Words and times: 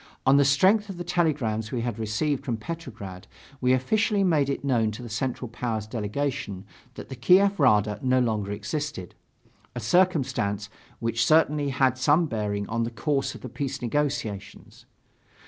On 0.25 0.37
the 0.37 0.43
strength 0.45 0.89
of 0.89 0.97
the 0.97 1.03
telegrams 1.03 1.71
we 1.71 1.81
had 1.81 1.99
received 1.99 2.43
from 2.43 2.57
Petrograd, 2.57 3.27
we 3.61 3.71
officially 3.71 4.23
made 4.23 4.49
it 4.49 4.65
known 4.65 4.89
to 4.89 5.03
the 5.03 5.09
Central 5.09 5.47
Powers' 5.47 5.85
delegation 5.85 6.65
that 6.95 7.09
the 7.09 7.15
Kiev 7.15 7.59
Rada 7.59 7.99
no 8.01 8.17
longer 8.19 8.51
existed, 8.51 9.13
a 9.75 9.79
circumstance 9.79 10.71
which 10.97 11.23
certainly 11.23 11.69
had 11.69 11.99
some 11.99 12.25
bearing 12.25 12.67
on 12.67 12.81
the 12.81 12.89
course 12.89 13.35
of 13.35 13.41
the 13.41 13.47
peace 13.49 13.79
negotiations. 13.79 14.87